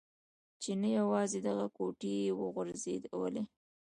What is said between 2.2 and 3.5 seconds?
يې و غورځولې.